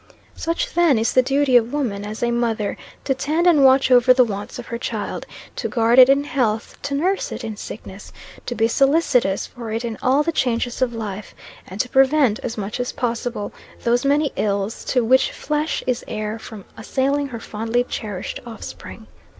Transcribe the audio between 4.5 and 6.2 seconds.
of her child, to guard it